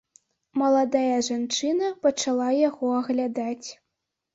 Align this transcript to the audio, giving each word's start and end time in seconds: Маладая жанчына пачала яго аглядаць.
Маладая 0.61 1.17
жанчына 1.29 1.93
пачала 2.09 2.49
яго 2.67 2.87
аглядаць. 3.05 3.67